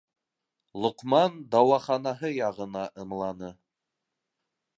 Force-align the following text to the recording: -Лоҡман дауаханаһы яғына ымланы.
-Лоҡман 0.85 1.37
дауаханаһы 1.57 2.33
яғына 2.37 2.87
ымланы. 3.05 3.53